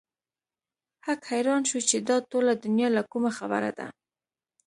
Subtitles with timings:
[1.05, 3.87] هک حيران شو چې دا ټوله دنيا له کومه خبره ده.